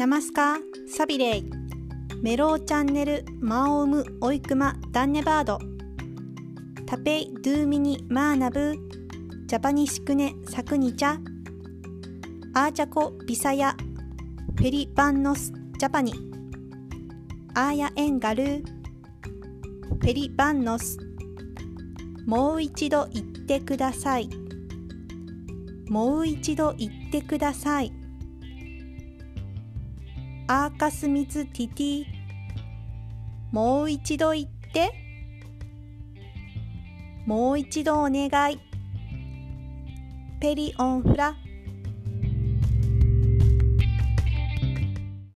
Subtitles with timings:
[0.00, 0.56] ナマスカ
[0.88, 1.50] サビレイ
[2.22, 5.58] メローチャンネルマオウムオイクマダンネバード
[6.86, 8.76] タペイドゥーミニマーナブ
[9.44, 11.18] ジャパニシクネサクニチャ
[12.54, 13.76] アーチャコビサヤ
[14.56, 16.14] フェリバンノスジャパニ
[17.54, 20.96] アーヤエンガルフェリバンノス
[22.24, 24.30] もう一度言ってください
[25.90, 27.92] もう一度言ってください
[30.52, 32.04] アーカスミツティティ。
[33.52, 34.90] もう一度言って。
[37.24, 38.58] もう一度お願い。
[40.40, 41.36] ペリオンフラ。